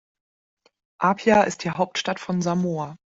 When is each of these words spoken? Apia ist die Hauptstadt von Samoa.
Apia 0.99 1.43
ist 1.43 1.63
die 1.63 1.69
Hauptstadt 1.69 2.19
von 2.19 2.41
Samoa. 2.41 2.97